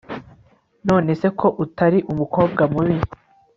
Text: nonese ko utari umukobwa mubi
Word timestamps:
nonese 0.87 1.27
ko 1.39 1.47
utari 1.63 1.99
umukobwa 2.11 2.61
mubi 2.73 2.97